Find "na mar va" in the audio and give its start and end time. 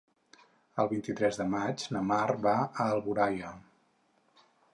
1.97-2.55